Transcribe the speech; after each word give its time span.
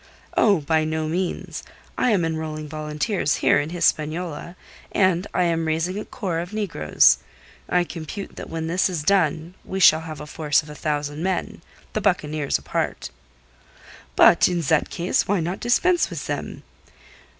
"Oh, 0.35 0.61
by 0.61 0.83
no 0.83 1.07
means. 1.07 1.61
I 1.95 2.09
am 2.09 2.25
enrolling 2.25 2.67
volunteers 2.67 3.35
here 3.35 3.59
in 3.59 3.69
Hispaniola, 3.69 4.55
and 4.91 5.27
I 5.31 5.43
am 5.43 5.67
raising 5.67 5.99
a 5.99 6.05
corps 6.05 6.39
of 6.39 6.53
negroes. 6.53 7.19
I 7.69 7.83
compute 7.83 8.35
that 8.35 8.49
when 8.49 8.65
this 8.65 8.89
is 8.89 9.03
done 9.03 9.53
we 9.63 9.79
shall 9.79 10.01
have 10.01 10.19
a 10.19 10.25
force 10.25 10.63
of 10.63 10.71
a 10.71 10.73
thousand 10.73 11.21
men, 11.21 11.61
the 11.93 12.01
buccaneers 12.01 12.57
apart." 12.57 13.11
"But 14.15 14.47
in 14.49 14.61
that 14.61 14.89
case 14.89 15.27
why 15.27 15.39
not 15.39 15.59
dispense 15.59 16.09
with 16.09 16.25
them?" 16.25 16.63